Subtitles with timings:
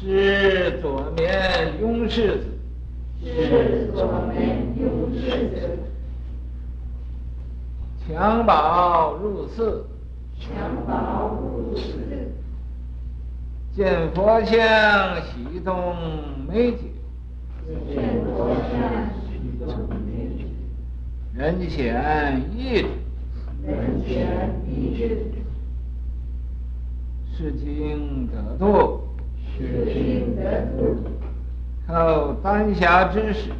[0.00, 2.46] 是左面拥世子，
[3.24, 5.78] 是左面拥世子，
[8.08, 9.84] 襁褓入寺，
[10.38, 10.46] 襁
[10.86, 11.82] 褓入寺，
[13.74, 15.96] 见佛像喜动
[16.46, 16.78] 美解，
[17.90, 19.68] 见佛像喜动
[21.34, 22.86] 人显异智，
[23.66, 24.16] 人显
[24.64, 25.08] 异智，
[27.36, 29.07] 是经得度，
[29.58, 30.96] 是经得度，
[31.88, 33.50] 后丹霞之时，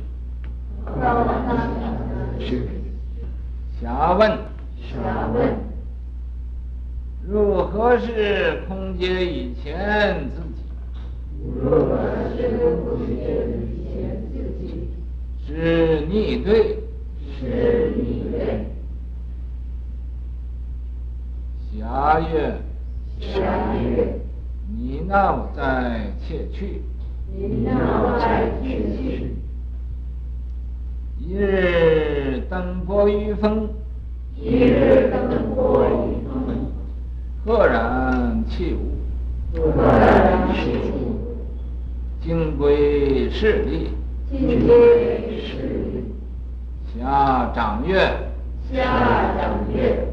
[0.87, 1.87] 后丹霞
[2.38, 2.69] 之时，
[3.83, 4.30] 暇问，
[4.79, 5.57] 暇问，
[7.27, 10.62] 如何是空劫以前自己？
[11.61, 11.99] 如何
[12.37, 12.38] 是
[12.85, 13.12] 空劫
[13.59, 14.91] 以前自己？
[15.46, 16.79] 是逆对，
[17.41, 18.66] 是逆对。
[21.74, 22.57] 暇曰，
[23.21, 23.37] 暇
[23.80, 24.19] 曰，
[24.80, 26.82] 泥闹在窃去，
[27.34, 29.34] 你闹在窃去。
[31.18, 33.68] 一日登波于峰，
[34.37, 36.71] 一日登波于峰，
[37.45, 41.18] 赫然起舞，赫然起舞，
[42.23, 43.88] 金龟势力，
[44.30, 46.04] 金龟势力。
[46.96, 47.99] 下掌月，
[48.73, 50.06] 下长曰，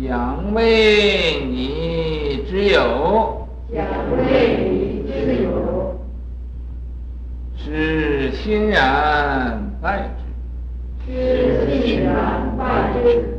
[0.00, 3.39] 将为你之有，
[3.72, 5.48] 将为你之有，
[7.56, 10.10] 是欣然拜
[11.06, 13.38] 之，是欣然拜之。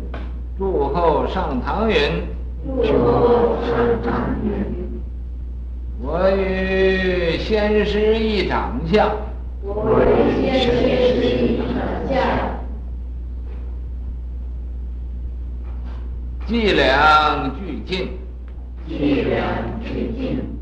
[0.57, 1.95] 住后上堂云，
[2.65, 5.01] 住后上堂云，
[6.01, 9.11] 我与先师一长相，
[9.63, 11.65] 我与先师一长
[12.07, 12.15] 相。
[16.45, 18.09] 计量俱尽，
[18.87, 19.41] 计量
[19.91, 20.57] 俱尽，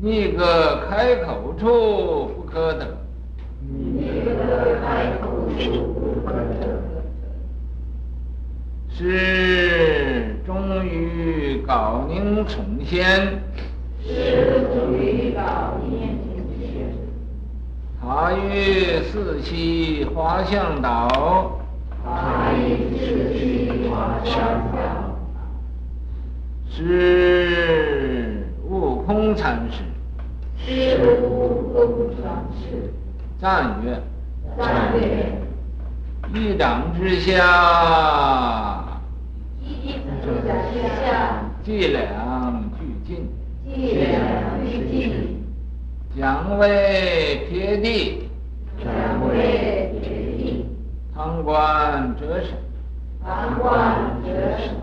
[0.00, 2.96] 逆个开口处不可得，
[3.60, 5.26] 逆个开口
[5.58, 6.80] 处不可得。
[8.88, 13.42] 是终于搞宁成仙，
[14.02, 16.66] 是终于杲宁崇仙。
[18.00, 21.60] 他于寺西华向岛。
[22.02, 24.34] 他于寺西华向
[24.72, 24.78] 岛。
[26.72, 27.99] 是
[29.40, 29.76] 悟空禅师。
[30.58, 30.68] 是
[31.22, 32.92] 悟空禅师。
[33.40, 33.98] 赞曰：
[34.58, 35.32] 赞曰：
[36.34, 38.84] 一掌之下。
[39.62, 41.42] 一掌之下。
[41.64, 43.30] 计量俱尽。
[43.64, 44.12] 计量
[44.62, 45.42] 俱尽。
[46.14, 48.28] 将为撇地。
[48.84, 50.66] 将为撇地。
[51.14, 52.50] 堂观者审，
[53.24, 54.74] 堂观者审。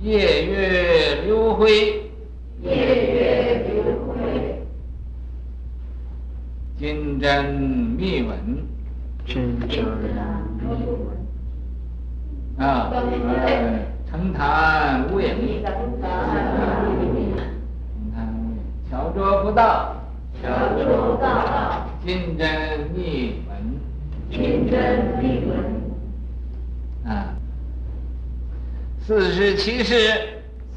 [0.00, 2.01] 夜月流辉，
[2.62, 2.70] 夜
[3.14, 4.62] 月流辉。
[6.78, 7.44] 金针
[7.98, 8.64] 密闻，
[9.26, 9.84] 金针
[10.58, 11.06] 密闻。
[12.58, 12.94] 啊，呃，
[14.08, 17.34] 澄潭无影，澄潭无影。
[18.90, 19.96] 巧拙不到，
[20.42, 20.84] 巧拙
[21.16, 21.88] 不到。
[22.04, 23.52] 金针密闻。
[24.30, 25.52] 金针密闻，
[27.04, 27.34] 啊，
[29.00, 29.94] 四十七式，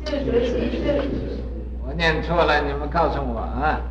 [0.03, 1.34] 四十七世，我
[1.97, 3.81] 念错了，你们告诉我啊。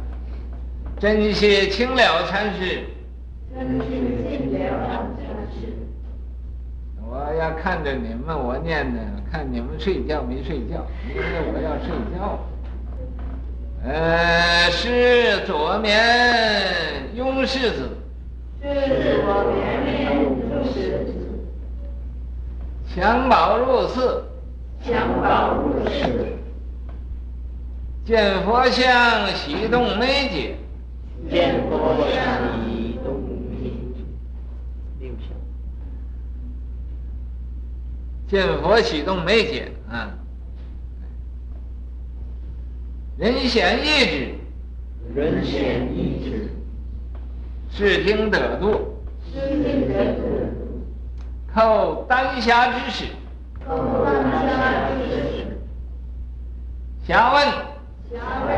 [0.99, 2.85] 真谢清了禅师，
[3.55, 3.85] 真谢
[4.29, 4.59] 请了
[5.19, 5.73] 禅师。
[7.07, 9.01] 我要看着你们，我念的，
[9.31, 11.23] 看你们睡觉没睡觉，因为
[11.53, 12.39] 我要睡觉。
[13.85, 15.93] 呃，是左面
[17.15, 17.91] 拥世子。
[18.63, 18.69] 是
[19.27, 21.13] 我面面拥世子，
[22.97, 24.25] 襁褓入寺，
[24.83, 26.34] 襁褓入寺，
[28.05, 30.57] 见佛像喜动眉解，
[31.31, 33.15] 见佛像喜动
[33.49, 34.05] 眉间，
[35.01, 35.35] 六项，
[38.29, 40.13] 见佛喜动眉解啊，
[43.17, 44.35] 人显意志，
[45.15, 46.51] 人显异智。
[47.71, 49.03] 是听得度，
[49.33, 50.23] 是听得度，
[51.53, 53.07] 叩丹霞之时，
[53.67, 55.59] 叩丹霞之时，
[57.09, 57.74] 暇问，
[58.15, 58.55] 暇问，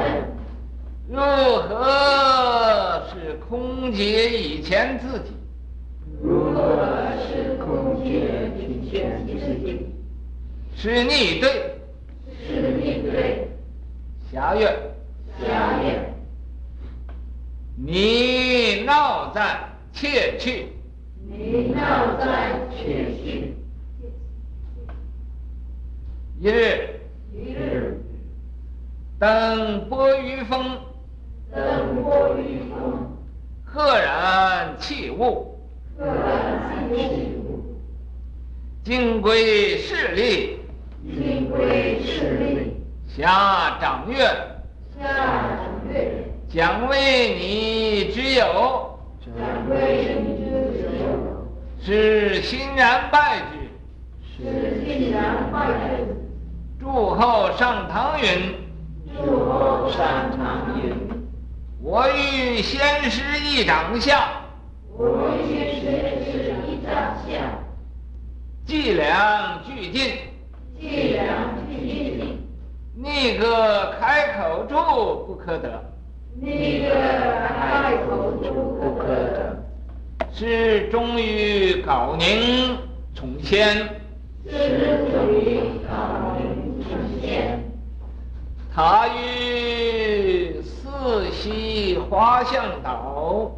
[1.08, 5.32] 如何是空劫以前自己？
[6.23, 9.32] 如何是空劫以前自
[9.64, 9.87] 己？
[10.76, 11.81] 是逆对，
[12.47, 13.49] 是逆对。
[14.31, 14.69] 暇曰，
[15.41, 16.12] 暇曰。
[17.76, 20.67] 泥闹在切去，
[21.26, 23.55] 你闹在切去。
[26.41, 26.95] 一日，
[29.19, 30.79] 登波于峰，
[31.51, 33.17] 登波于峰，
[33.65, 35.59] 赫然弃物，
[35.99, 36.91] 赫然
[38.85, 40.59] 金匮饰礫，
[41.03, 44.19] 金匮饰礫，下掌月，
[45.01, 45.09] 下
[45.57, 49.35] 掌月，奖为你之友，奖
[49.71, 50.51] 为你之
[50.99, 51.09] 友，
[51.81, 55.73] 是欣然拜之，是欣然拜
[56.05, 56.15] 之，
[56.79, 58.66] 祝后上堂云。
[61.83, 64.29] 我欲先师一掌下，
[64.97, 67.59] 我欲先师一掌下，
[68.67, 70.19] 计量俱尽，
[70.79, 71.25] 计量
[71.69, 72.39] 俱尽，
[72.95, 74.75] 拟个开口处
[75.27, 75.83] 不可得，
[76.35, 76.91] 拟个
[77.49, 79.65] 开口处不可得，
[80.33, 82.77] 是终于杲宁
[83.15, 83.77] 从先，
[84.45, 85.66] 是终于
[88.76, 93.50] 他于四溪花向岛，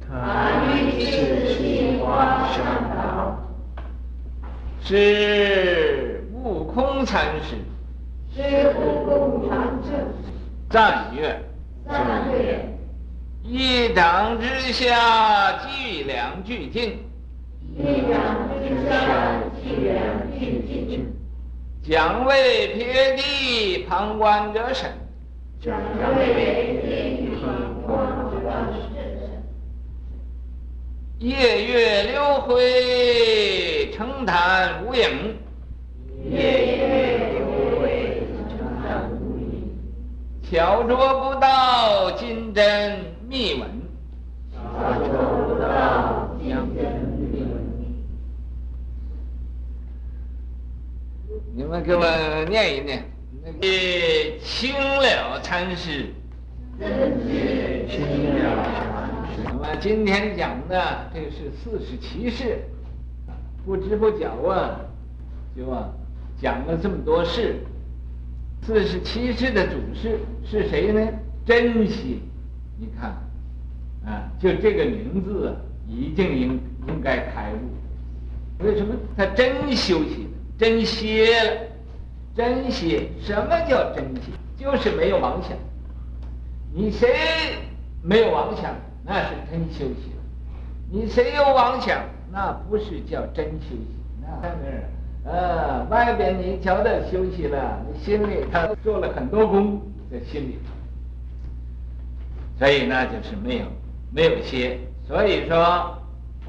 [0.00, 3.38] 他于四溪花向岛，
[4.82, 7.54] 是悟空禅师，
[8.34, 9.92] 是悟空禅师，
[10.68, 11.40] 赞曰：
[11.88, 12.68] 赞曰：
[13.44, 16.98] 一掌之下，计两俱尽；
[17.78, 19.94] 一掌之下，计量
[20.36, 21.14] 俱尽。
[21.86, 24.90] 奖为撇地旁观者审，
[25.60, 25.76] 将
[26.16, 28.40] 为撇地旁观者
[28.80, 28.88] 审。
[31.18, 35.36] 夜月流辉，澄潭无影；
[36.30, 36.38] 夜
[36.78, 37.44] 月流
[37.78, 39.76] 辉，澄潭无影。
[40.50, 42.98] 巧拙不到，金针
[43.28, 43.68] 密文；
[44.54, 45.08] 巧拙
[45.44, 47.12] 不到，金针。
[51.56, 52.02] 你们给我
[52.48, 53.04] 念一念，
[53.44, 56.06] 那个青了禅师，
[56.78, 56.88] 青
[58.38, 59.42] 了禅师。
[59.44, 62.58] 那么今天讲的这是四十七事，
[63.66, 64.80] 不知不觉啊，
[65.54, 65.90] 就啊
[66.40, 67.56] 讲了这么多事。
[68.62, 71.06] 四十七事的主事是谁呢？
[71.44, 72.16] 真邪。
[72.78, 73.10] 你看，
[74.06, 75.52] 啊，就这个名字啊，
[75.86, 76.58] 已经应
[76.88, 78.64] 应该开悟。
[78.64, 78.94] 为什么？
[79.14, 80.30] 他真修行。
[80.56, 81.60] 真歇了，
[82.34, 83.08] 真歇。
[83.20, 84.32] 什么叫真歇？
[84.56, 85.50] 就是没有妄想。
[86.72, 87.08] 你谁
[88.02, 90.12] 没有妄想，那是真修行。
[90.90, 92.00] 你谁有妄想，
[92.32, 93.86] 那不是叫真修行。
[94.22, 99.80] 那，呃，外边你瞧他休息了，你心里他做了很多功
[100.10, 100.58] 在心里。
[102.58, 103.66] 所以那就是没有
[104.12, 104.78] 没有歇。
[105.06, 105.98] 所以说，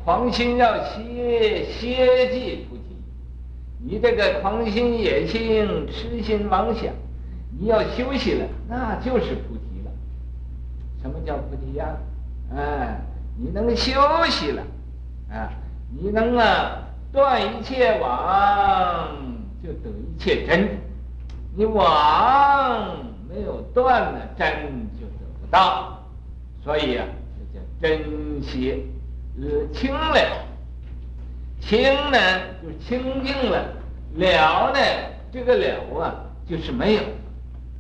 [0.04, 2.76] 狂心要歇，歇即不。
[3.88, 6.92] 你这个狂心、野心、痴心妄想，
[7.60, 9.92] 你要休息了，那就是菩提了。
[11.04, 11.96] 什么叫菩提呀？
[12.56, 13.00] 哎，
[13.38, 13.94] 你能休
[14.28, 14.64] 息了，
[15.30, 15.54] 啊，
[15.96, 16.80] 你能啊
[17.12, 19.16] 断一切网，
[19.64, 20.68] 就得一切真。
[21.56, 22.98] 你网
[23.30, 24.48] 没有断了，真
[25.00, 26.04] 就得不到。
[26.64, 27.06] 所以啊，
[27.54, 28.80] 这叫真歇，
[29.40, 30.44] 呃，清了。
[31.62, 31.82] 清
[32.12, 32.18] 呢，
[32.62, 33.58] 就清净了；
[34.18, 34.80] 了呢，
[35.32, 36.16] 这个了啊，
[36.48, 37.02] 就是没有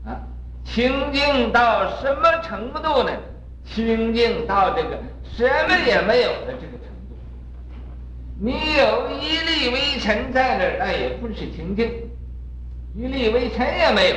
[0.05, 0.19] 啊。
[0.63, 3.11] 清净到什么程度呢？
[3.65, 7.15] 清净到这个什么也没有的这个程度。
[8.39, 11.89] 你有一粒微尘在那儿，那也不是清净，
[12.95, 14.15] 一粒微尘也没有，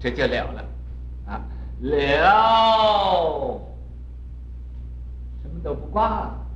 [0.00, 0.64] 这就了了
[1.26, 1.40] 啊。
[1.80, 3.60] 了，
[5.42, 6.46] 什么都不挂了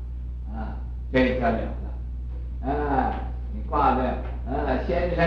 [0.55, 0.75] 啊，
[1.13, 2.71] 这叫了了。
[2.71, 3.15] 啊，
[3.53, 4.03] 你挂的，
[4.51, 5.27] 啊，先生，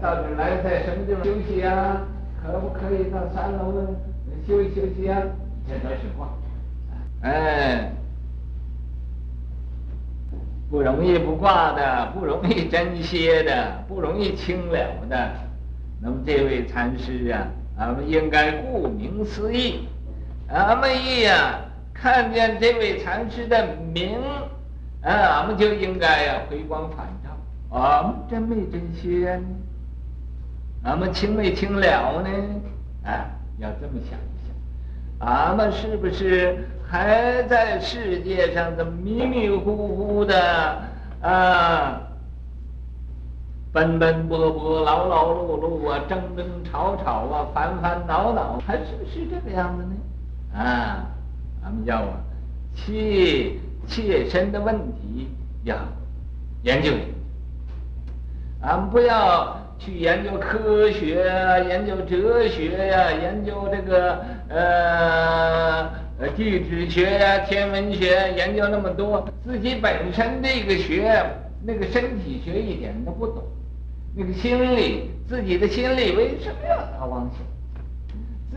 [0.00, 2.02] 到这儿来，在什么地方休息啊？
[2.42, 3.88] 可不可以到三楼呢？
[4.46, 5.22] 休息休息啊？
[5.68, 6.28] 这都是挂。
[7.22, 7.92] 哎，
[10.68, 15.30] 不容易不挂的，不容易真歇的，不容易清了的。
[16.00, 17.46] 那么这位禅师啊，
[17.78, 19.86] 俺们应该顾名思义，
[20.48, 21.60] 俺们一呀
[21.94, 24.18] 看见这位禅师的名。
[25.02, 27.06] 啊，俺们就应该呀回光返
[27.72, 28.02] 我。
[28.04, 29.42] 们真没真仙？
[30.84, 32.28] 俺们清没清了呢？
[33.04, 33.24] 啊，
[33.58, 34.54] 要这么想一想。
[35.20, 40.82] 俺们是不是还在世界上的迷迷糊糊的
[41.22, 42.00] 啊？
[43.72, 50.60] 奔奔波波、劳劳碌碌啊，争争吵吵啊，烦烦恼恼，还是不是这个样子呢？
[50.60, 51.06] 啊，
[51.64, 52.20] 俺们要啊，
[52.74, 53.60] 去。
[53.84, 55.28] 切身的问题
[55.64, 55.76] 要
[56.62, 57.06] 研究研究，
[58.62, 65.90] 俺不要去研究科学啊，研究哲学呀、研究这个呃
[66.36, 71.12] 地质学呀、天文学，研究那么多，自己本身那个学
[71.64, 73.42] 那个身体学一点都不懂，
[74.14, 77.38] 那个心理自己的心理为什么要打妄想？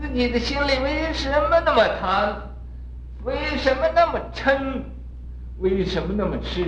[0.00, 2.36] 自己的心里为什么那么贪？
[3.24, 4.82] 为什么那么嗔？
[5.58, 6.62] 为什么那么痴？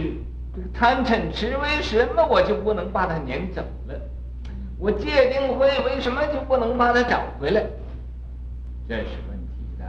[0.72, 3.94] 贪嗔痴，为什么我就不能把它撵走了？
[4.78, 7.62] 我戒定慧为什么就不能把它找回来？
[8.88, 9.84] 这是问题的，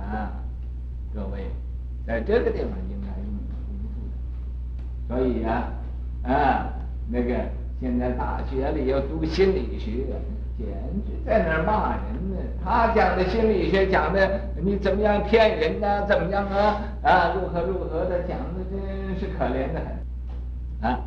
[1.14, 1.46] 各位，
[2.08, 3.56] 在这个地方应该用功
[3.94, 5.22] 夫的。
[5.22, 5.72] 所以呀、
[6.24, 6.74] 啊，啊，
[7.08, 7.34] 那个
[7.80, 10.06] 现在大学里要读心理学。
[10.60, 10.68] 简
[11.06, 12.36] 直在那儿骂人呢！
[12.62, 16.06] 他讲的心理学讲的你怎么样骗人呢？
[16.06, 16.84] 怎么样啊？
[17.02, 19.96] 啊，如何如何的讲的真是可怜的很
[20.81, 21.00] 啊！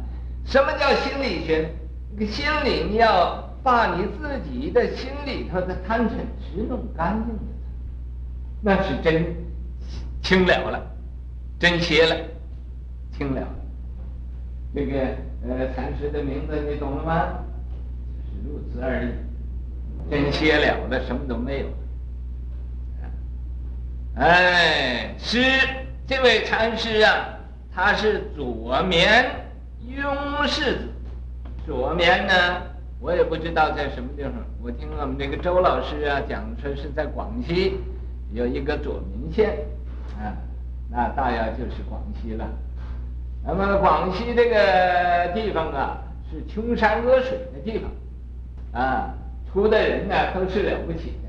[0.44, 1.70] 什么叫心理学？
[2.18, 6.10] 这个心里你要把你自己的心里头的贪嗔
[6.40, 7.40] 痴弄干净了，
[8.60, 9.34] 那是真
[10.22, 10.82] 清了了，
[11.58, 12.16] 真歇了，
[13.16, 13.48] 清了。
[14.74, 14.98] 这个
[15.48, 17.28] 呃禅师的名字你懂了吗？
[18.14, 19.08] 就是如此而已。
[20.10, 21.66] 真歇了的，什么都没有。
[24.16, 25.40] 哎，师
[26.06, 27.38] 这位禅师啊，
[27.74, 29.24] 他是左绵
[29.88, 30.88] 雍世子。
[31.66, 32.34] 左绵呢，
[33.00, 34.32] 我也不知道在什么地方。
[34.62, 37.78] 我听我们这个周老师啊讲说是在广西
[38.32, 39.58] 有一个左绵县，
[40.18, 40.34] 啊，
[40.90, 42.46] 那大约就是广西了。
[43.44, 45.98] 那么广西这个地方啊，
[46.30, 49.14] 是穷山恶水的地方，啊。
[49.52, 51.28] 出的人呢都是了不起的，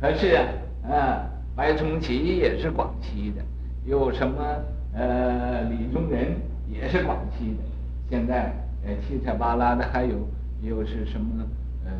[0.00, 0.42] 可是啊，
[0.90, 1.22] 啊，
[1.54, 3.42] 白崇禧也是广西的，
[3.84, 4.42] 有什么
[4.92, 6.34] 呃李宗仁
[6.68, 7.62] 也是广西的，
[8.10, 8.52] 现在
[8.84, 10.28] 呃七彩八拉的还有
[10.62, 11.44] 又是什么
[11.84, 11.92] 呃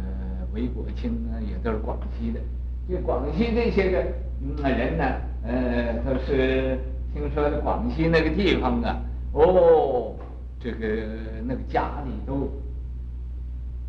[0.53, 2.41] 韦国清啊，也都是广西的。
[2.89, 4.05] 这广西这些个
[4.41, 5.05] 嗯人呢，
[5.45, 6.79] 呃都是
[7.13, 9.01] 听说广西那个地方啊，
[9.33, 10.15] 哦，
[10.61, 10.87] 这个
[11.45, 12.51] 那个家里都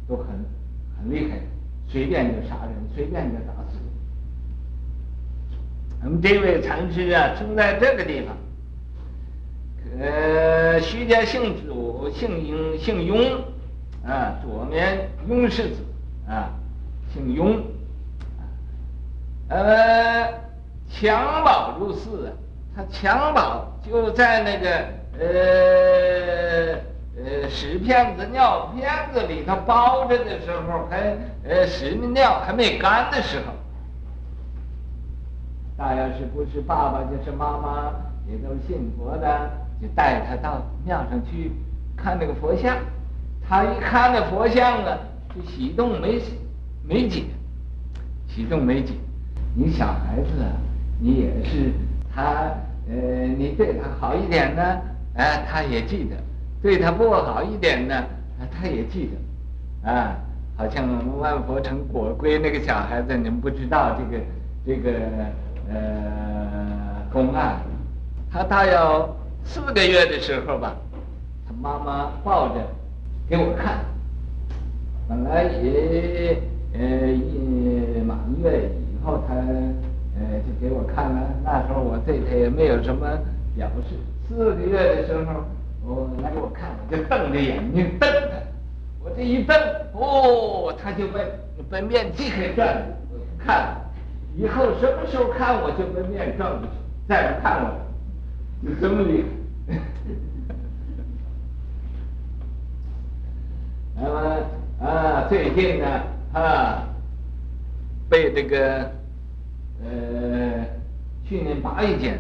[0.08, 0.28] 都很。
[1.00, 1.38] 很厉害，
[1.88, 3.78] 随便就杀人，随便就打死。
[6.04, 8.36] 我们这位禅师啊，生在这个地方。
[10.00, 13.42] 呃，徐家姓左，姓雍，姓雍，
[14.06, 15.78] 啊，左面雍氏子，
[16.28, 16.50] 啊，
[17.14, 17.62] 姓雍。
[19.50, 20.28] 呃，
[20.92, 22.32] 襁褓入寺，
[22.76, 24.70] 他襁褓就在那个
[25.20, 26.88] 呃。
[27.20, 33.52] 呃，屎片子、尿片子里头包着的时候，还呃屎尿还没干的时候，
[35.76, 37.92] 大要是不是爸爸就是妈妈，
[38.30, 39.50] 也都信佛的，
[39.82, 41.52] 就带他到庙上去
[41.96, 42.78] 看那个佛像。
[43.48, 44.98] 他一看那佛像啊，
[45.34, 46.22] 就喜动没
[46.84, 47.24] 没解，
[48.28, 48.94] 喜动没解。
[49.56, 50.52] 你小孩子啊，
[51.00, 51.72] 你也是
[52.14, 52.52] 他
[52.90, 54.62] 呃，你对他好一点呢，
[55.16, 56.16] 哎，他也记得。
[56.62, 58.04] 对他不好一点呢，
[58.52, 59.10] 他也记
[59.84, 60.16] 得，啊，
[60.58, 60.86] 好像
[61.20, 64.24] 万佛城果归那个小孩子，你们不知道这个
[64.66, 64.92] 这个
[65.72, 67.62] 呃公案，
[68.32, 68.74] 他大约
[69.48, 70.76] 四个月的时候吧，
[71.48, 72.56] 他妈妈抱着
[73.30, 73.80] 给我看，
[75.08, 76.38] 本来也
[76.74, 83.08] 呃一满月以后他呃就给我看了，那时候我对他也没有什么
[83.56, 83.96] 表示，
[84.28, 85.44] 四个月的时候。
[85.90, 88.36] 我，来给我看，我就瞪着眼睛瞪他，
[89.02, 89.56] 我这一瞪，
[89.94, 91.20] 哦，他就把
[91.70, 92.84] 把面即刻转，
[93.40, 93.78] 看了，
[94.36, 96.68] 以后什么时候看我就把面转过去，
[97.08, 97.70] 再不看我，
[98.64, 99.24] 就这么厉
[99.68, 99.80] 害。
[103.96, 105.86] 那么啊，最近呢
[106.34, 106.88] 啊，
[108.10, 108.92] 被这个
[109.84, 110.66] 呃
[111.28, 112.20] 去年八月间，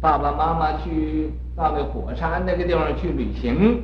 [0.00, 1.30] 爸爸妈妈去。
[1.54, 3.82] 到那火山那个地方去旅行，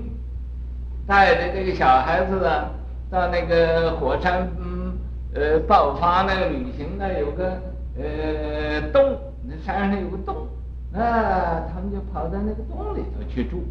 [1.06, 2.70] 带着这个小孩子啊，
[3.10, 4.96] 到那个火山，嗯，
[5.34, 7.60] 呃，爆发那个旅行呢，有个
[7.98, 10.47] 呃洞，那山上有个洞，
[10.94, 13.62] 啊，他们就跑到那个洞里头去住。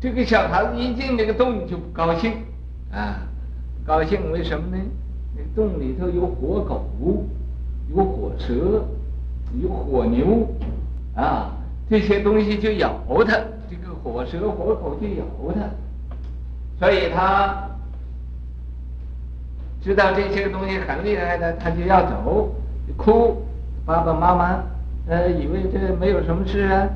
[0.00, 2.32] 这个小孩子一进那个洞就不高兴，
[2.92, 3.22] 啊，
[3.86, 4.82] 高兴为什么呢？
[5.36, 6.84] 那洞里头有火狗，
[7.94, 8.84] 有火蛇，
[9.62, 10.48] 有火牛，
[11.14, 11.52] 啊。
[11.90, 15.24] 这些东西就咬他，这个火蛇火狗就咬
[15.54, 15.60] 他，
[16.78, 17.66] 所以他
[19.82, 22.54] 知道这些东西很厉害的，他就要走，
[22.94, 23.42] 哭，
[23.86, 24.62] 爸爸妈妈
[25.08, 26.88] 呃以为这没有什么事啊，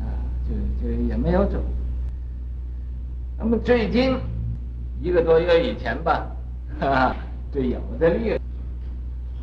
[0.00, 0.06] 啊
[0.48, 1.58] 就就也没有走。
[3.36, 4.16] 那么最近
[5.02, 6.26] 一个多月以前吧，
[6.78, 7.14] 哈，
[7.52, 8.38] 这有的厉害，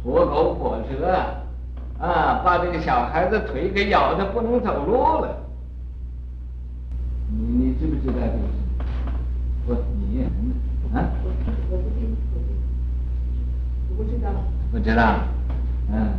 [0.03, 1.05] 活狗火蛇
[1.99, 5.37] 啊，把这个小孩子腿给咬的不能走路了。
[7.29, 8.53] 你你知不知道这个事？
[9.67, 10.23] 不，你
[10.93, 11.03] 啊？
[11.23, 11.29] 我
[11.69, 12.07] 我不知，
[13.89, 14.29] 我不知道。
[14.71, 15.19] 不知道，
[15.91, 16.13] 嗯嗯，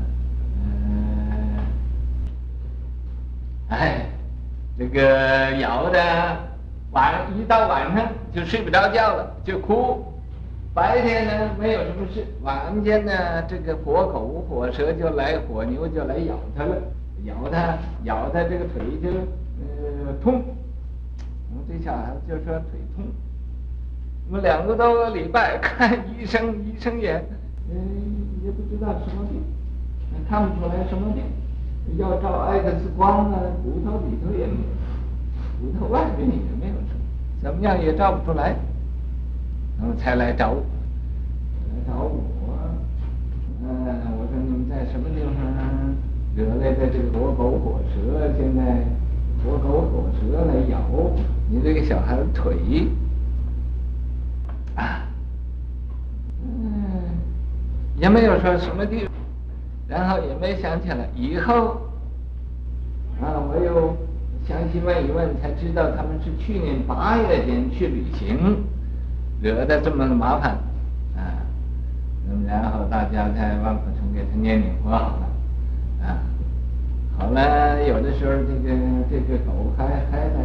[3.73, 4.05] 哎，
[4.79, 5.99] 这个咬的
[6.91, 10.05] 晚一到晚上就睡不着觉了，就哭。
[10.75, 16.77] 白天呢没有什么事，晚间呢这个火狗火蛇就来，火牛就来咬他了，
[17.25, 20.43] 咬他咬他这个腿就呃痛。
[21.51, 23.07] 我们这小孩就说腿痛。
[24.29, 27.17] 我们两个多个礼拜看医生，医生也
[27.71, 29.43] 嗯也不知道什么病，
[30.29, 31.23] 看不出来什么病，
[31.99, 37.01] 要照 X 光啊，骨头里头也没有，骨头外面也没有什么，
[37.43, 38.57] 怎么样也照不出来。
[39.79, 40.63] 然后才来找我，
[41.71, 42.21] 来找我。
[43.65, 43.69] 嗯，
[44.19, 45.33] 我说你们在什么地方
[46.37, 48.31] 惹来的这个活狗火蛇？
[48.37, 48.85] 现在
[49.43, 50.79] 活狗火蛇来咬
[51.49, 52.89] 你这个小孩子腿
[54.77, 55.03] 啊。
[56.45, 57.03] 嗯，
[57.97, 59.12] 也没有说什么地方，
[59.93, 61.07] 然后也没想起来。
[61.15, 61.77] 以后
[63.21, 63.95] 啊，我又
[64.49, 68.65] 详细问一问，才知道他们是去年八月间去旅行。
[69.43, 70.53] 惹得这么的麻烦，
[71.17, 71.43] 啊，
[72.29, 75.27] 那么然后大家在万福城给他念念佛好了，
[76.07, 76.23] 啊，
[77.19, 78.73] 好了，有的时候这个
[79.11, 80.41] 这个狗还还来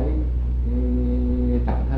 [0.68, 1.98] 嗯找他，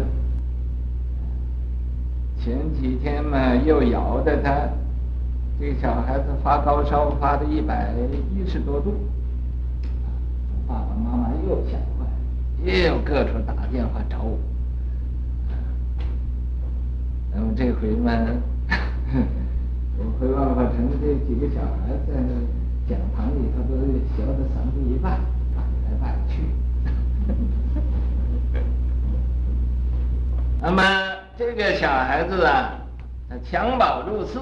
[2.43, 4.67] 前几天嘛又咬的他，
[5.59, 7.91] 这个小孩子发高烧发的一百
[8.33, 8.93] 一十多度，
[10.65, 12.05] 爸爸妈妈又吓坏，
[12.63, 14.37] 又各处打电话找我。
[17.35, 18.11] 那么这回嘛，
[19.97, 22.31] 我回万法城这几个小孩在那
[22.87, 23.75] 讲堂里头都
[24.15, 25.19] 学的嗓子一半，
[25.53, 26.35] 摆来摆去。
[30.61, 30.81] 那么
[31.37, 32.79] 这个小孩子啊，
[33.29, 34.39] 他襁褓入室，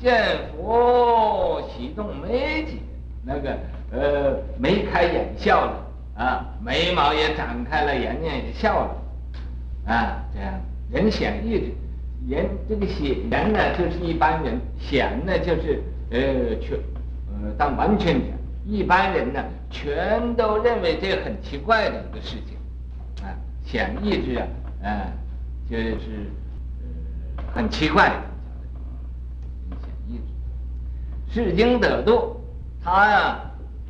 [0.00, 2.78] 见佛喜动眉睫，
[3.22, 3.58] 那个
[3.92, 5.86] 呃眉开眼笑了
[6.16, 8.96] 啊，眉毛也展开了，眼睛也笑了，
[9.92, 10.60] 啊，这样。
[10.90, 11.72] 人显意志，
[12.28, 16.76] 人这个显人呢，就是一般人；显呢，就是呃全
[17.28, 18.36] 呃，当完全讲，
[18.66, 22.56] 一般人呢，全都认为这很奇怪的一个事情，
[23.24, 23.30] 啊，
[23.64, 24.46] 显意志啊，
[24.82, 25.12] 啊，
[25.70, 26.26] 就是
[27.54, 28.14] 很奇怪的，
[29.80, 30.24] 显异之。
[31.32, 32.40] 世经得度，
[32.84, 33.38] 他呀，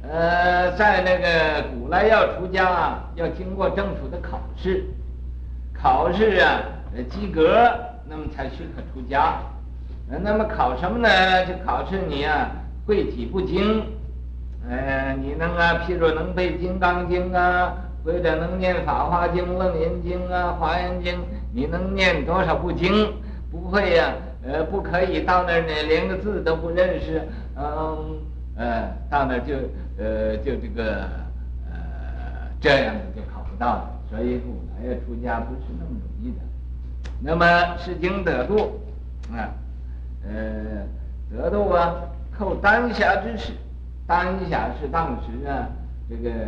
[0.02, 4.84] 呃，在那个古来要出家啊，要经过政府的考试，
[5.72, 6.60] 考试啊。
[6.92, 7.70] 呃，及格，
[8.08, 9.36] 那么才许可出家。
[10.08, 11.08] 那么考什么呢？
[11.46, 12.50] 就考试你啊，
[12.84, 13.86] 会几部经？
[14.68, 17.74] 呃，你能啊，譬如能背《金刚经》啊，
[18.04, 21.14] 或者能念《法华经》《楞严经》啊，《华严经》，
[21.54, 23.14] 你能念多少部经？
[23.52, 27.22] 不会呀、呃，不可以到那儿呢，连个字都不认识。
[27.56, 28.20] 嗯，
[28.56, 29.54] 呃，到那儿就
[29.98, 31.08] 呃，就这个
[31.70, 34.00] 呃，这样子就考不到了。
[34.08, 36.40] 所以古来要出家不是那么容易的。
[37.22, 38.80] 那么是经得度，
[39.30, 39.52] 啊，
[40.24, 40.86] 呃，
[41.30, 41.94] 得度啊，
[42.36, 43.52] 扣丹霞之事，
[44.06, 45.68] 丹霞是当时啊，
[46.08, 46.40] 这个呃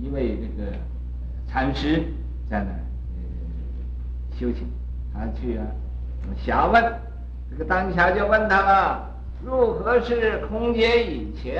[0.00, 0.70] 一位这个
[1.48, 2.04] 禅师
[2.48, 4.68] 在那呃修行，
[5.14, 5.64] 他去啊，
[6.44, 6.82] 瞎问，
[7.50, 9.10] 这个丹霞就问他了，
[9.44, 11.54] 如何是空劫以前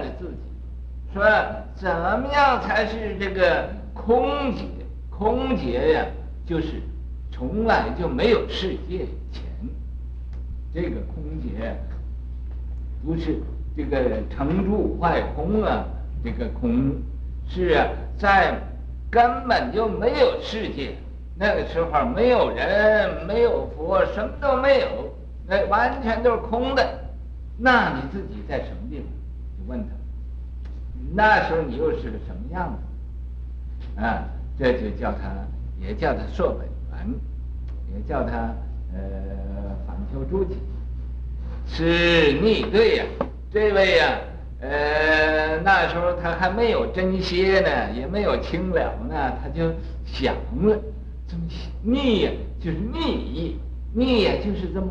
[0.00, 0.36] 的自己？
[1.14, 1.24] 说
[1.74, 4.64] 怎么样才是这个空劫？
[5.10, 6.04] 空劫呀？
[6.44, 6.82] 就是
[7.30, 9.42] 从来就没有世界以前，
[10.72, 11.76] 这个空劫
[13.04, 13.40] 不是
[13.76, 15.84] 这个成住坏空啊，
[16.24, 16.92] 这个空
[17.46, 17.86] 是啊，
[18.18, 18.58] 在
[19.10, 20.94] 根本就没有世界，
[21.38, 24.88] 那个时候没有人，没有佛，什么都没有，
[25.46, 26.84] 那完全都是空的。
[27.56, 29.06] 那你自己在什么地方？
[29.56, 29.94] 就问他，
[31.14, 34.00] 那时候你又是个什么样子？
[34.02, 34.24] 啊，
[34.58, 35.18] 这就叫他。
[35.80, 37.14] 也叫他溯本源，
[37.94, 38.52] 也叫他
[38.92, 38.98] 呃
[39.86, 40.56] 反求诸己，
[41.68, 43.04] 是逆对呀。
[43.48, 44.18] 这位呀，
[44.60, 49.72] 呃那时候他还没有真歇呢，也没有清了呢，他就
[50.04, 50.34] 想
[50.66, 50.76] 了，
[51.28, 51.42] 这么
[51.82, 53.56] 逆呀，就是逆意，
[53.92, 54.88] 逆呀就是这么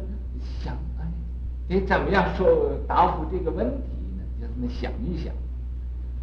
[0.64, 1.06] 想，哎，
[1.68, 2.48] 得怎么样说
[2.88, 3.74] 答复这个问题
[4.18, 4.24] 呢？
[4.40, 5.34] 就这么想一想。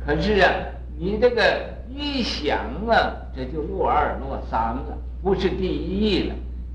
[0.06, 0.50] 可是啊。
[0.96, 6.34] 你这个一想啊，这就落二落三了，不是第一义了。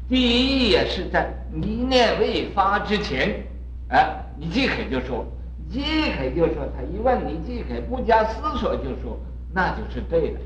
[0.10, 3.42] 第一也是在一念未发之前，
[3.88, 3.98] 啊，
[4.38, 5.26] 你即可就说，
[5.72, 5.82] 即
[6.18, 9.18] 可就说，他一问你即可不加思索就说，
[9.54, 10.40] 那就是对的。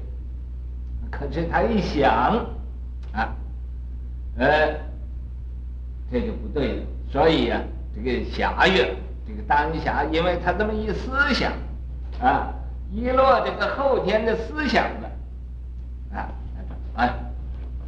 [1.10, 2.46] 可是他一想，
[3.14, 3.36] 啊，
[4.38, 4.76] 呃，
[6.12, 6.84] 这就不对了。
[7.12, 7.64] 所以呀、啊，
[7.96, 8.94] 这个侠月，
[9.28, 11.54] 这个当下，因为他这么一思想，
[12.22, 12.54] 啊，
[12.92, 15.12] 一落这个后天的思想了，
[16.14, 16.30] 啊，
[16.96, 17.16] 啊，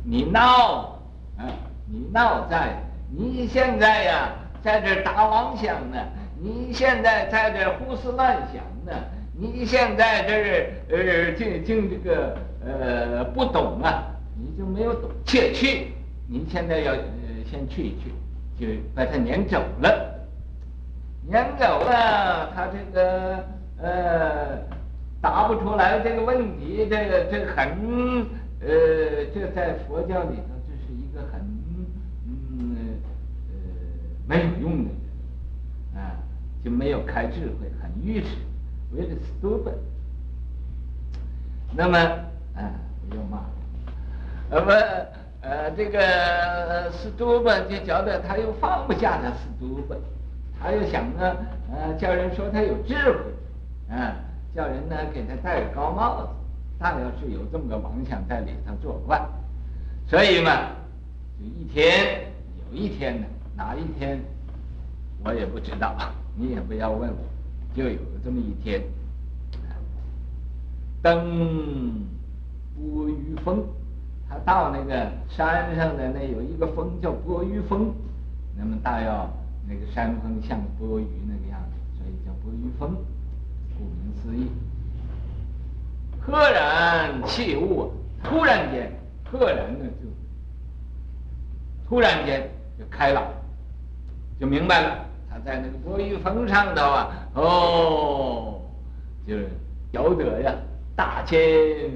[0.04, 0.96] 你闹。
[1.38, 1.44] 啊，
[1.86, 4.30] 你闹在，你现在呀，
[4.64, 5.98] 在这打妄想呢，
[6.42, 8.94] 你现在在这胡思乱想呢，
[9.38, 15.94] 你现在这是呃，竟竟这个呃不懂啊，你就没有懂，且去，
[16.28, 17.00] 你现在要呃
[17.50, 18.12] 先去一去，
[18.60, 20.28] 就把他撵走了，
[21.30, 23.44] 撵走了，他这个
[23.78, 24.60] 呃
[25.22, 28.26] 答不出来这个问题，这个这个很
[28.62, 31.42] 呃，这在佛教里头这是一个很
[32.28, 32.76] 嗯
[33.50, 33.56] 呃。
[34.28, 34.90] 没有用的，
[36.00, 36.18] 啊，
[36.64, 38.30] 就没有开智慧，很愚痴，
[38.92, 39.76] 为了 stupid。
[41.72, 41.98] 那么，
[42.56, 42.74] 啊，
[43.08, 43.38] 不要骂，
[44.50, 44.70] 呃不，
[45.42, 49.98] 呃，这个 stupid 就觉得他又放不下他 stupid，
[50.60, 51.36] 他又想呢，
[51.72, 54.16] 呃，叫人说他有智慧，啊，
[54.56, 56.30] 叫人呢给他戴个高帽子，
[56.80, 59.22] 大要是有这么个妄想在里头作怪，
[60.08, 60.70] 所以嘛，
[61.40, 62.32] 就一天
[62.72, 63.28] 有一天呢。
[63.58, 64.20] 哪一天，
[65.24, 65.96] 我也不知道，
[66.36, 67.18] 你也不要问我，
[67.74, 68.84] 就有这么一天。
[71.02, 72.06] 登
[72.76, 73.64] 钵盂峰，
[74.44, 77.94] 到那个山上的那有一个峰叫钵盂峰，
[78.58, 79.30] 那么大要
[79.68, 82.96] 那个山峰像钵盂那个样子，所以叫钵盂峰。
[83.78, 84.50] 顾名思义，
[86.22, 87.92] 赫然契悟，
[88.24, 88.90] 突然间，
[89.30, 90.08] 赫然呢就
[91.90, 93.26] 突然间就开朗。
[94.40, 98.62] 就明白了，他在那个钵盂峰上头啊，哦，
[99.28, 99.50] 就是
[99.92, 100.54] 晓得呀，
[100.96, 101.40] 大千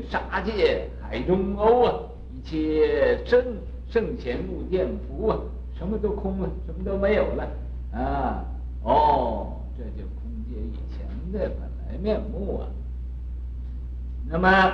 [0.10, 1.94] 沙界海中鸥啊，
[2.34, 3.44] 一切圣
[3.90, 5.38] 圣贤入殿服啊，
[5.78, 7.48] 什么都空了，什么都没有了
[7.94, 8.46] 啊，
[8.84, 12.68] 哦，这就空界以前的本来面目啊。
[14.28, 14.74] 那么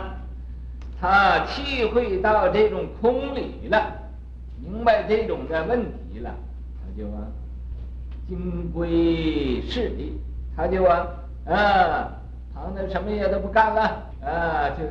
[0.99, 3.93] 他体会到这种空理了，
[4.61, 6.35] 明白这种的问题了，
[6.81, 7.27] 他就啊。
[8.27, 10.19] 金龟势力，
[10.57, 11.07] 他就啊
[11.45, 12.11] 啊，
[12.55, 13.81] 旁的什么也都不干了
[14.19, 14.83] 啊，就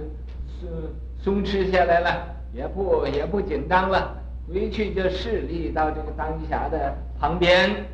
[0.61, 0.71] 松
[1.19, 4.17] 松弛下来了，也不也不紧张了，
[4.49, 7.85] 回去就势力到这个当下的旁边，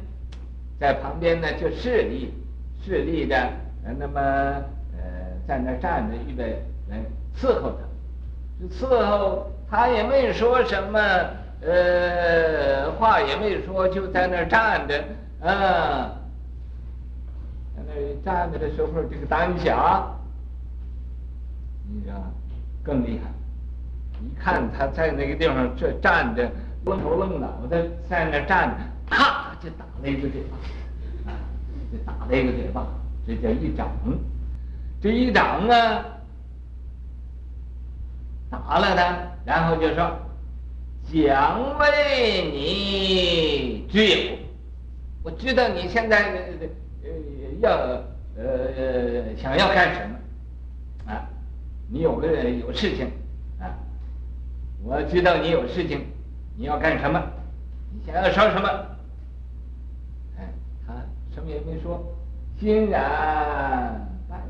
[0.78, 2.34] 在旁边呢就势力
[2.84, 3.50] 势力的，
[3.98, 5.02] 那么呃
[5.48, 6.98] 在那站着预备来
[7.36, 11.00] 伺候他，伺候他也没说什么
[11.62, 15.02] 呃话也没说，就在那站着。
[15.42, 16.12] 啊，
[17.74, 20.04] 在那站着的时候，这个丹霞，
[21.88, 22.14] 你知道
[22.82, 23.39] 更厉害。
[24.22, 26.50] 一看他在那个地方这站着，
[26.84, 28.76] 愣头愣脑的在那站着，
[29.08, 31.34] 啪就打了一个嘴巴，啊，
[31.90, 32.86] 就打了一个嘴巴，
[33.26, 33.88] 这叫一掌。
[35.00, 36.04] 这一掌啊，
[38.50, 40.16] 打了他，然后就说
[41.10, 44.38] ：“想为你之有。”
[45.22, 46.32] 我知道你现在
[47.02, 47.08] 呃
[47.60, 47.70] 要
[48.36, 51.28] 呃想要干什么啊？
[51.88, 53.10] 你有个有事情？
[54.82, 56.06] 我知道你有事情，
[56.56, 57.22] 你要干什么？
[57.92, 58.68] 你想要说什么？
[60.38, 60.48] 哎，
[60.86, 60.94] 他
[61.34, 62.02] 什么也没说，
[62.58, 64.40] 欣然拜，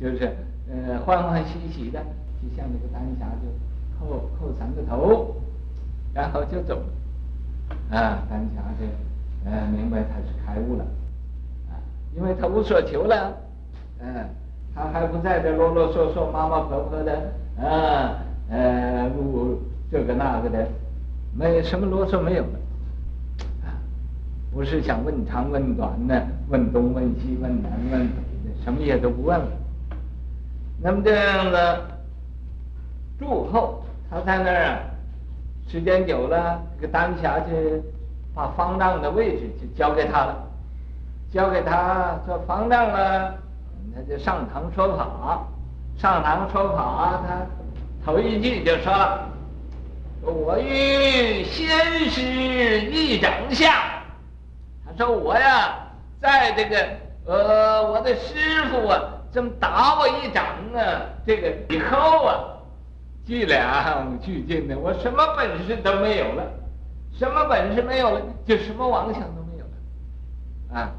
[0.00, 0.34] 就是
[0.70, 2.00] 呃欢欢喜喜的，
[2.42, 5.36] 就向那个丹霞就叩叩三个头，
[6.14, 7.96] 然后就走了。
[7.96, 8.86] 啊，丹霞就。
[9.42, 10.84] 呃，明白他是开悟了，
[11.70, 11.80] 啊，
[12.14, 13.34] 因为他无所求了，
[13.98, 14.28] 嗯、
[14.74, 18.20] 他还不在这啰啰嗦嗦、马马婆婆的，啊，
[18.50, 20.66] 呃，如这个那个的，
[21.34, 22.58] 没什么啰嗦没有了，
[24.52, 29.46] 不是想问长问短的，问东问西问南问北的，什么也都不问了。
[30.82, 31.80] 那么这样子，
[33.18, 34.80] 住后他在那儿啊，
[35.68, 37.82] 时间久了，这个丹霞去。
[38.32, 40.38] 把方丈的位置就交给他了，
[41.32, 43.34] 交给他做方丈了，
[43.92, 45.44] 他就上堂说法，
[45.98, 47.44] 上堂说法，他
[48.04, 49.28] 头一句就说了
[50.22, 52.22] ：“我与先师
[52.90, 54.02] 一掌下。”
[54.86, 55.74] 他说我呀，
[56.20, 56.88] 在这个
[57.26, 59.00] 呃，我的师傅啊，
[59.32, 62.34] 这么打我一掌啊，这个以后啊，
[63.24, 66.44] 伎俩俱尽的，我什么本事都没有了。
[67.12, 70.92] 什么本事没有了，就什么妄想都没有了，啊，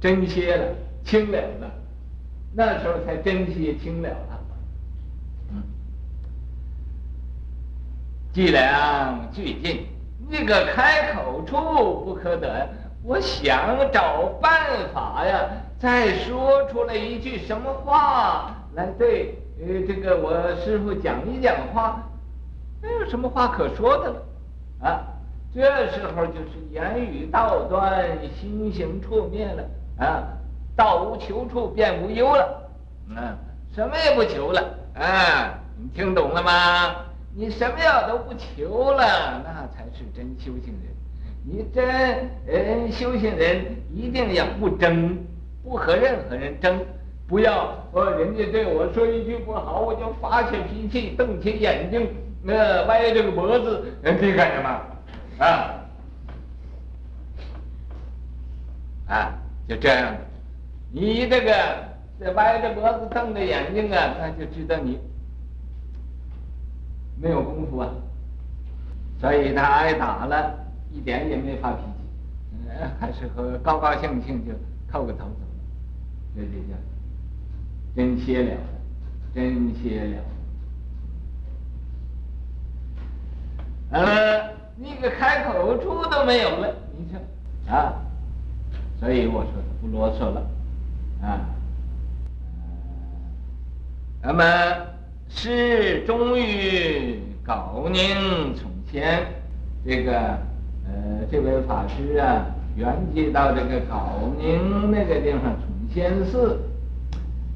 [0.00, 0.64] 真歇了，
[1.04, 1.70] 清了了，
[2.54, 4.40] 那时候才真歇清了了。
[5.50, 5.62] 嗯，
[8.32, 9.86] 计量俱尽，
[10.28, 12.68] 那个开口处不可得。
[13.02, 14.52] 我想找办
[14.92, 22.02] 法呀，再说出来一句什么话来对呃这个我师父讲一讲话，
[22.82, 24.22] 没有什么话可说的了，
[24.82, 25.00] 啊，
[25.54, 25.62] 这
[25.92, 28.04] 时候就是言语道端，
[28.38, 29.64] 心行处灭了
[30.04, 30.22] 啊，
[30.76, 32.70] 道无求处便无忧了，
[33.08, 33.36] 嗯、啊，
[33.74, 34.60] 什么也不求了
[34.94, 36.96] 啊，你听懂了吗？
[37.38, 40.92] 你什么样都不求了，那才是真修行人。
[41.44, 41.86] 你真
[42.44, 45.16] 人修行人一定要不争，
[45.62, 46.84] 不和任何人争，
[47.28, 52.12] 不要说人家对我说一句不好，我就发起脾气，瞪起眼睛，
[52.48, 54.68] 呃歪着个脖子，这干什么？
[55.38, 55.74] 啊
[59.06, 59.32] 啊，
[59.68, 60.12] 就这样，
[60.90, 61.52] 你这个
[62.18, 64.98] 这歪着脖子瞪着眼睛啊，他就知道你
[67.20, 67.90] 没有功夫啊，
[69.20, 70.54] 所以他挨打了。
[70.90, 71.88] 一点也没发脾气，
[72.54, 74.52] 嗯， 还是和高高兴兴就
[74.90, 75.54] 叩个头走了，
[76.34, 76.74] 这就叫
[77.94, 78.56] 真歇了，
[79.34, 80.22] 真歇了。
[83.90, 87.20] 呃，那个开口处都没有了，你说
[87.74, 87.92] 啊？
[88.98, 90.40] 所以我说的不啰嗦了，
[91.22, 91.38] 啊。
[94.22, 94.42] 那么
[95.28, 99.26] 是终于高宁从前
[99.84, 100.38] 这个。
[100.90, 106.58] 呃，这位法师啊，圆寂到这个高宁那个地方崇仙寺，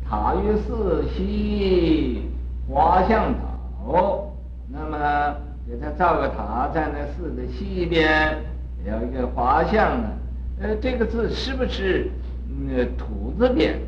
[0.07, 2.29] 塔于寺西
[2.69, 4.29] 华向岛。
[4.69, 5.35] 那么
[5.67, 8.37] 给他造个塔，在那寺的西边
[8.85, 10.11] 有一个华向呢。
[10.61, 12.11] 呃，这个字是不是
[12.51, 13.79] 嗯土字边？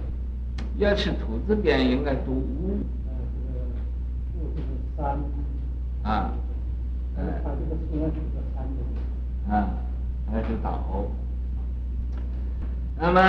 [0.79, 2.43] 要是土字边，应该读
[5.13, 6.07] 乌。
[6.07, 6.31] 啊。
[7.17, 7.27] 嗯。
[9.51, 9.69] 啊，
[10.33, 10.81] 还是倒。
[12.99, 13.21] 那么，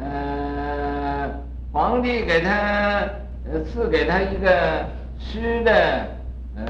[0.00, 1.30] 呃，
[1.70, 3.02] 皇帝给他
[3.64, 4.84] 赐给他一个
[5.18, 6.06] 诗的，
[6.56, 6.64] 呃，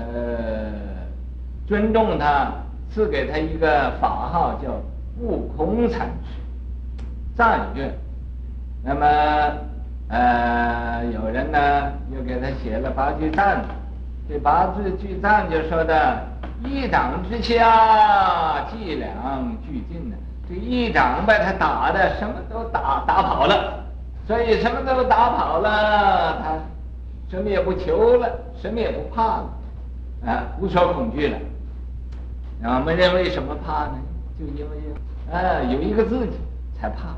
[1.66, 2.52] 尊重他，
[2.90, 4.80] 赐给他一个法号叫
[5.20, 6.34] 悟空禅师，
[7.34, 7.90] 赞乐。
[8.82, 9.06] 那么，
[10.08, 13.64] 呃，有人呢又给他写了八句赞，
[14.28, 16.18] 这八字句赞就说的。
[16.64, 19.12] 一掌之下，计量
[19.66, 20.16] 俱尽呢。
[20.48, 23.84] 这一掌把他打的什么都打打跑了，
[24.26, 26.58] 所以什么都打跑了，他
[27.28, 28.26] 什么也不求了，
[28.60, 29.50] 什么也不怕了，
[30.24, 31.36] 啊，无所恐惧了。
[32.62, 33.98] 我们人为什么怕呢？
[34.38, 34.76] 就因为
[35.30, 36.32] 啊，有一个自己
[36.80, 37.14] 才怕。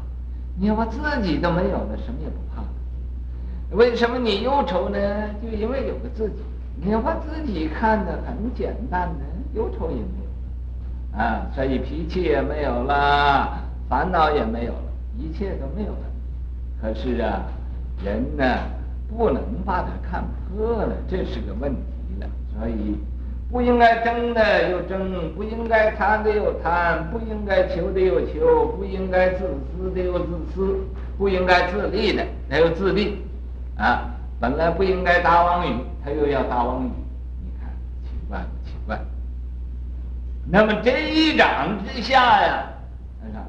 [0.59, 2.48] 你要把自己都没有了，什么也不。
[3.73, 4.99] 为什么你忧愁呢？
[5.43, 6.37] 就因为有个自己。
[6.81, 14.85] 你要把自己看得很简单呢，忧愁也没有了，啊，所以脾气也没有了，烦恼也没有了，
[15.19, 15.99] 一切都没有了。
[16.81, 17.43] 可是啊，
[18.05, 18.45] 人呢，
[19.09, 20.25] 不能把它看
[20.57, 22.27] 破了，这是个问题了。
[22.57, 22.97] 所以，
[23.51, 30.77] 不应该争的又争，不应该贪的又贪，不应该求的又求，不应该自私的又自私，
[31.19, 33.19] 不应该自利的那又自利，
[33.79, 34.15] 啊。
[34.41, 36.91] 本来不应该打妄语，他又要打妄语，
[37.43, 37.69] 你看
[38.05, 39.01] 奇怪不奇怪？
[40.47, 42.63] 那么这一掌之下呀，
[43.21, 43.43] 看看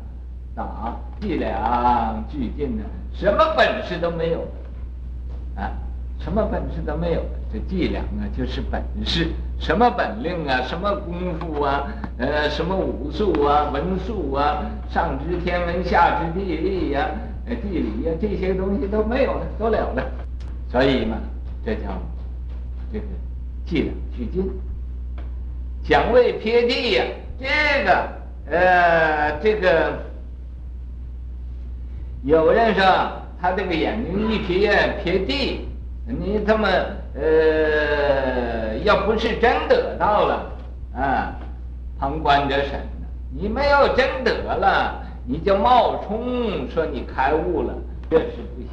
[0.55, 4.39] 打伎俩俱尽呢，什么本事都没有
[5.55, 5.69] 啊，
[6.19, 7.21] 什么本事都没有。
[7.53, 11.83] 这伎俩啊，就是本事，什么本领啊，什么功夫啊，
[12.17, 17.07] 呃，什么武术啊，文术啊，上知天文，下知地理呀，
[17.49, 20.03] 呃，地理呀，这些东西都没有了，都了了。
[20.71, 21.17] 所以嘛，
[21.65, 21.81] 这叫
[22.93, 23.05] 这个
[23.65, 24.47] 伎俩俱尽，
[25.83, 27.03] 讲位撇地呀。
[27.39, 28.09] 这个
[28.51, 29.97] 呃，这个
[32.23, 32.83] 有人说
[33.41, 35.67] 他这个眼睛一撇撇地，
[36.05, 36.67] 你这么
[37.15, 40.51] 呃，要不是真得到了
[40.93, 41.33] 啊，
[41.97, 42.79] 旁观者审，
[43.31, 45.01] 你没有真得了，
[45.31, 47.71] 你就冒充说你开悟了，
[48.09, 48.69] 这是不行。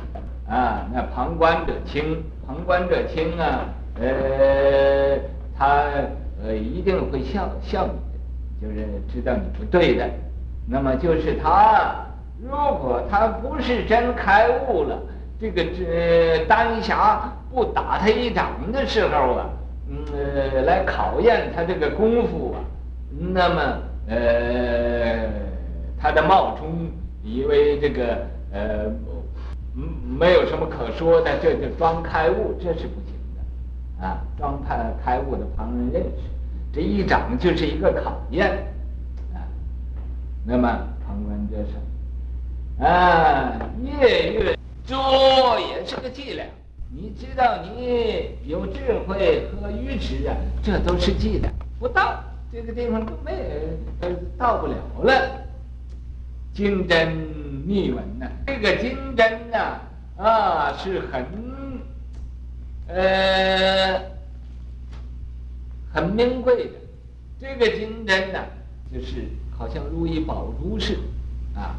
[0.48, 3.68] 啊，那旁观者清，旁观者清啊，
[4.00, 5.18] 呃，
[5.54, 5.82] 他
[6.42, 10.08] 呃一定会笑笑你的，就是知道你不对的。
[10.66, 11.94] 那么就是他，
[12.42, 14.98] 如果他不是真开悟了，
[15.38, 19.46] 这个这丹霞不打他一掌的时候啊，
[19.90, 19.98] 嗯，
[20.54, 22.64] 呃，来考验他这个功夫啊，
[23.10, 23.60] 那么
[24.08, 25.28] 呃，
[26.06, 26.88] 他的冒充，
[27.24, 28.88] 以为这个呃，
[30.16, 36.30] 没有什么可说的，这就装开悟，这是不行的，啊，装开开悟的旁人认识，
[36.72, 38.52] 这一掌就是一个考验，
[39.34, 39.42] 啊，
[40.44, 40.68] 那么
[41.04, 41.56] 旁观者
[42.78, 46.46] 说，啊，月月做也是个伎俩。
[46.88, 53.32] 你知道，你有智慧和愚痴啊，这都是伎俩，不到这个地方都没
[54.02, 55.42] 呃到不了了。
[56.56, 57.12] 金针
[57.66, 59.78] 秘闻呐，这个金针呐
[60.16, 61.26] 啊是很
[62.88, 64.00] 呃
[65.92, 66.72] 很名贵的，
[67.38, 68.38] 这个金针呐
[68.90, 71.76] 就是好像如意宝珠似的啊，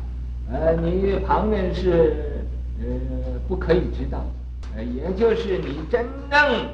[0.52, 2.44] 呃你旁人是
[2.80, 2.86] 呃
[3.48, 4.24] 不可以知道。
[4.76, 6.68] 呃也就是你真正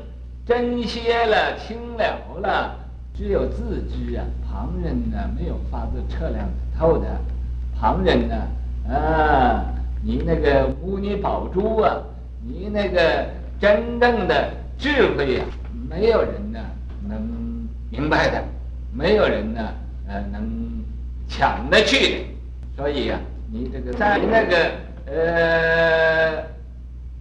[0.45, 2.75] 真歇了、清了了，
[3.15, 4.25] 只有自知啊。
[4.45, 7.07] 旁人呢，没有法子测量透的。
[7.79, 8.35] 旁人呢，
[8.89, 9.65] 啊，
[10.01, 11.97] 你那个无你宝珠啊，
[12.41, 13.27] 你那个
[13.59, 15.49] 真正的智慧呀、啊，
[15.89, 16.59] 没有人呢
[17.07, 17.21] 能
[17.89, 18.43] 明白的，
[18.91, 19.73] 没有人呢，
[20.07, 20.83] 呃，能
[21.27, 22.25] 抢得去的。
[22.75, 24.71] 所以呀、啊，你这个在那个
[25.05, 26.53] 呃。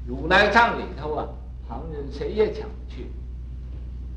[0.04, 1.28] 如来藏里头啊，
[1.68, 3.06] 旁人谁也抢不去，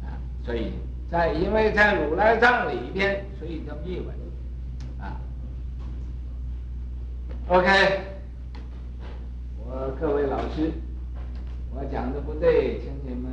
[0.04, 0.72] 啊，所以
[1.12, 4.08] 在因为在如来藏里边，所以叫秘闻，
[5.00, 5.14] 啊
[7.48, 7.68] ，OK，
[9.60, 10.72] 我各位老师，
[11.74, 13.32] 我讲的不对，请你们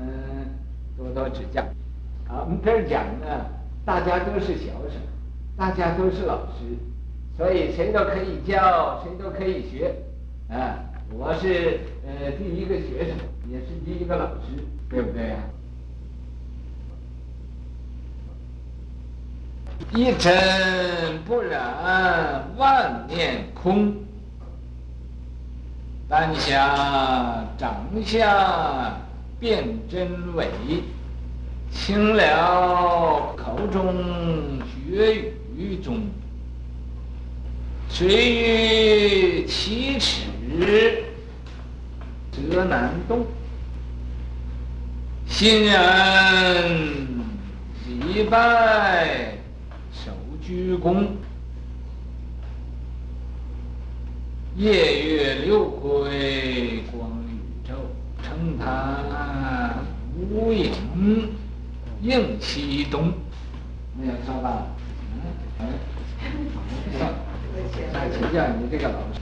[0.96, 1.62] 多多指教。
[2.29, 3.46] 啊，我们这儿讲呢，
[3.85, 5.01] 大家都是小生，
[5.57, 6.77] 大家都是老师，
[7.37, 9.94] 所以谁都可以教，谁都可以学，
[10.48, 10.79] 啊。
[11.14, 13.16] 我是呃第一个学生，
[13.51, 15.37] 也是第一个老师，对不对呀？
[19.94, 23.94] 一尘不染，万念空。
[26.08, 28.96] 丹霞掌下
[29.38, 30.46] 辨真伪，
[31.70, 33.94] 清了口中
[34.68, 36.00] 学语中，
[37.88, 40.22] 虽于七尺。
[42.50, 43.26] 则难动，
[45.26, 46.64] 欣然
[47.87, 49.35] 礼拜，
[50.44, 51.07] 鞠躬。
[54.57, 57.72] 夜月流辉光宇宙，
[58.22, 59.76] 称他
[60.14, 60.70] 无影
[62.02, 63.14] 应西东。
[63.98, 64.66] 没有错吧？
[65.61, 65.62] 嗯，
[66.98, 67.00] 好，
[67.94, 69.20] 来请教你这个老师，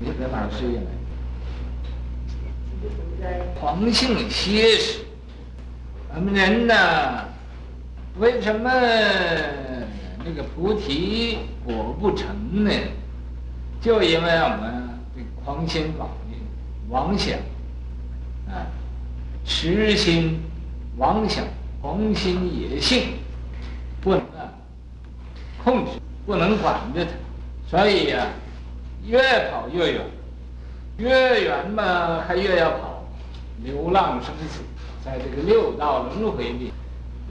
[0.00, 0.90] 你的老师也来。
[3.58, 5.00] 狂性歇使，
[6.14, 6.74] 我们人呢？
[8.18, 8.68] 为什么
[10.30, 12.28] 这个菩提果不成
[12.64, 12.70] 呢？
[13.80, 16.38] 就因为我们这个狂心妄念、
[16.88, 17.36] 妄想
[18.48, 18.62] 啊，
[19.44, 20.40] 痴心
[20.98, 21.44] 妄想、
[21.82, 23.14] 狂心野性，
[24.00, 24.54] 不能啊
[25.64, 27.10] 控制，不能管着它，
[27.66, 28.28] 所以呀、
[29.04, 30.00] 越跑越远。
[30.98, 33.04] 越远嘛，还越要跑，
[33.64, 34.60] 流浪生死，
[35.04, 36.72] 在这个六道轮回里，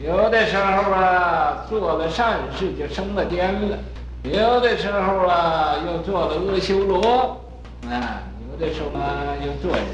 [0.02, 3.78] 有的时候啊，做了善事就升了天了；
[4.24, 7.42] 有的时候啊，又做了阿修罗，
[7.90, 9.02] 啊，有的时候嘛
[9.46, 9.86] 又做人，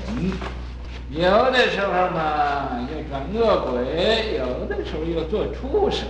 [1.10, 6.08] 有的时候嘛又转恶鬼，有的时候又做畜生，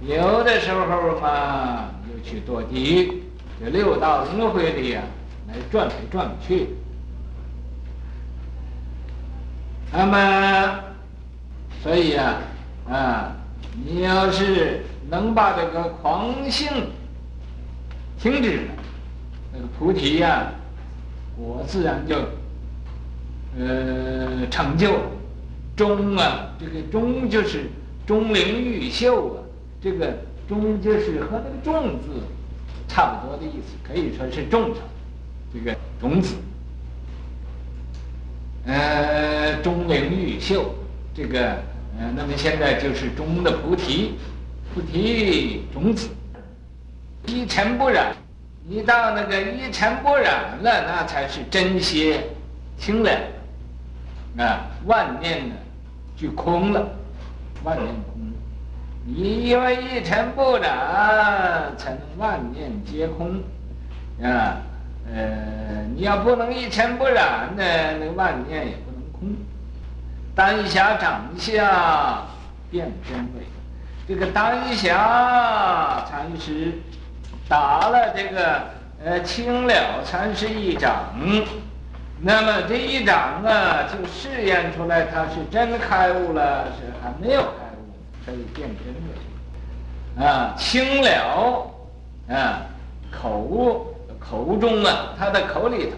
[0.00, 0.86] 有的时候
[1.20, 3.22] 嘛又去堕地狱，
[3.60, 5.02] 这六道轮回里呀。
[5.48, 6.68] 来转来转去，
[9.90, 10.80] 那么，
[11.82, 12.36] 所以、啊，
[12.90, 13.36] 啊，
[13.84, 16.68] 你要是能把这个狂性
[18.18, 18.72] 停止了，
[19.52, 20.52] 那个菩提呀、
[21.36, 22.16] 我自然就
[23.58, 25.00] 呃成就了。
[25.76, 27.66] 钟啊，这个中就是
[28.04, 29.38] 钟灵毓秀啊，
[29.80, 30.12] 这个
[30.48, 32.20] 钟就是和那个种字
[32.88, 34.82] 差不多的意思，可以说是种上。
[35.54, 36.34] 这个种子，
[38.66, 40.74] 呃，钟灵毓秀，
[41.14, 41.62] 这个
[42.16, 44.14] 那么现在就是中的菩提，
[44.72, 46.08] 菩提种子，
[47.26, 48.14] 一尘不染。
[48.68, 52.22] 一到那个一尘不染了，那才是真歇
[52.76, 53.10] 清了，
[54.36, 55.54] 啊，万念呢
[56.14, 56.86] 俱空了，
[57.64, 58.30] 万念空。
[59.06, 63.42] 你因为一尘不染，才能万念皆空，
[64.22, 64.60] 啊。
[65.10, 67.64] 呃，你要不能一尘不染呢，
[67.98, 69.34] 那万念也不能空。
[70.38, 72.22] 丹霞掌下
[72.70, 73.44] 辨真伪，
[74.06, 76.74] 这个丹霞禅师
[77.48, 78.62] 打了这个
[79.04, 81.06] 呃青了禅师一掌，
[82.20, 87.90] 那么这一掌啊，就试验出来他是真开悟了，是还没有开悟，
[88.24, 90.24] 可以辨真伪。
[90.24, 91.68] 啊，青了
[92.28, 92.62] 啊，
[93.10, 95.96] 口口中啊，他的口里头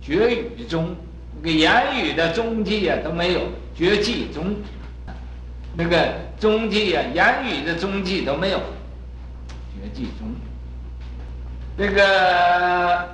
[0.00, 0.96] 绝语中，
[1.44, 3.40] 那个言语的踪迹啊都没有，
[3.74, 4.54] 绝迹中。
[5.74, 8.58] 那个踪迹啊，言语的踪迹都没有，
[9.74, 10.28] 绝迹中。
[11.76, 13.08] 这个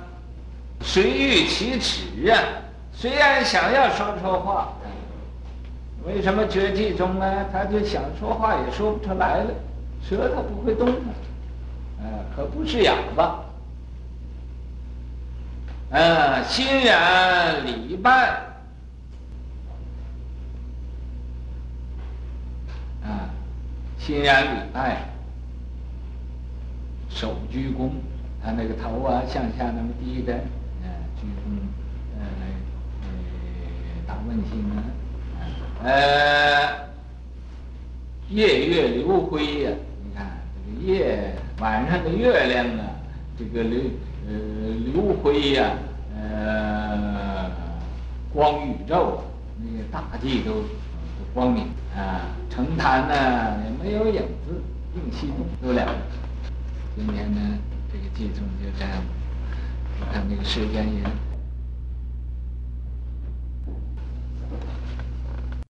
[0.81, 2.37] 随欲启齿啊，
[2.93, 4.73] 虽然想要说说话，
[6.05, 7.45] 为什么绝迹中呢？
[7.51, 9.51] 他就想说话也说不出来了，
[10.07, 11.09] 舌头不会动啊，
[12.03, 12.05] 呃，
[12.35, 13.43] 可不是哑巴。
[15.91, 18.47] 呃，欣然礼拜。
[23.99, 25.05] 欣然礼拜，
[27.09, 27.91] 手鞠躬，
[28.41, 30.33] 他那个头啊向下那么低的，
[30.81, 31.59] 呃，鞠躬，
[32.17, 32.47] 呃，来，
[33.03, 33.07] 呃，
[34.07, 34.81] 打问心啊，
[35.83, 36.89] 呃，
[38.29, 39.71] 夜月流辉呀，
[40.03, 40.25] 你看
[40.65, 42.85] 这个夜晚上的月亮啊，
[43.37, 43.81] 这个流
[44.29, 44.35] 呃
[44.85, 45.71] 流辉呀，
[46.15, 47.49] 呃，
[48.31, 49.23] 光宇宙啊，
[49.57, 50.67] 那个大地都都
[51.33, 51.63] 光明
[51.95, 52.29] 啊。
[52.47, 54.61] 城坛呢也没有影子，
[54.95, 55.95] 映西东都了。
[56.95, 57.39] 今天呢，
[57.91, 58.91] 这个偈颂就这样。
[59.99, 61.01] 我看那个时间也。